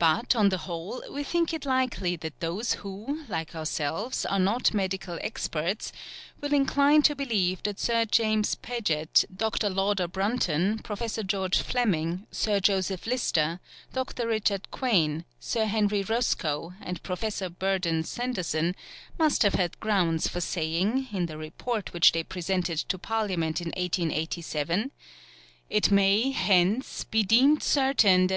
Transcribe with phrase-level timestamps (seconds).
[0.00, 4.74] But, on the whole, we think it likely that those who, like ourselves are not
[4.74, 5.92] medical experts
[6.40, 9.70] will incline to believe that Sir James Paget, Dr.
[9.70, 13.60] Lauder Brunton, Professor George Fleming, Sir Joseph Lister,
[13.92, 14.26] Dr.
[14.26, 18.74] Richard Quain, Sir Henry Roscoe, and Professor Burdon Sanderson
[19.20, 23.68] must have had grounds for saying, in the report which they presented to Parliament in
[23.76, 24.90] 1887,
[25.68, 28.28] "It may, hence, be deemed certain that M.